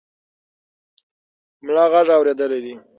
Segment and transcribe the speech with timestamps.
[1.65, 2.75] ملا غږ اورېدلی دی.